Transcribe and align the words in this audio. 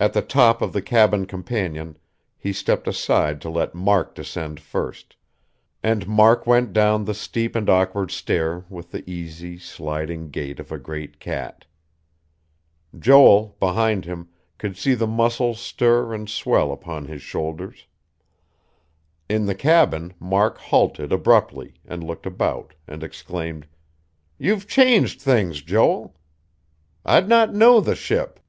At 0.00 0.14
the 0.14 0.22
top 0.22 0.62
of 0.62 0.72
the 0.72 0.80
cabin 0.80 1.26
companion, 1.26 1.98
he 2.38 2.54
stepped 2.54 2.88
aside 2.88 3.38
to 3.42 3.50
let 3.50 3.74
Mark 3.74 4.14
descend 4.14 4.58
first; 4.60 5.14
and 5.82 6.08
Mark 6.08 6.46
went 6.46 6.72
down 6.72 7.04
the 7.04 7.12
steep 7.12 7.54
and 7.54 7.68
awkward 7.68 8.10
stair 8.10 8.64
with 8.70 8.92
the 8.92 9.04
easy, 9.06 9.58
sliding 9.58 10.30
gait 10.30 10.58
of 10.58 10.72
a 10.72 10.78
great 10.78 11.20
cat. 11.20 11.66
Joel, 12.98 13.54
behind 13.60 14.06
him, 14.06 14.30
could 14.56 14.78
see 14.78 14.94
the 14.94 15.06
muscles 15.06 15.60
stir 15.60 16.14
and 16.14 16.30
swell 16.30 16.72
upon 16.72 17.04
his 17.04 17.20
shoulders. 17.20 17.84
In 19.28 19.44
the 19.44 19.54
cabin, 19.54 20.14
Mark 20.18 20.56
halted 20.56 21.12
abruptly, 21.12 21.74
and 21.84 22.02
looked 22.02 22.24
about, 22.24 22.72
and 22.86 23.02
exclaimed: 23.04 23.66
"You've 24.38 24.66
changed 24.66 25.20
things, 25.20 25.60
Joel. 25.60 26.16
I'd 27.04 27.28
not 27.28 27.52
know 27.52 27.82
the 27.82 27.94
ship." 27.94 28.40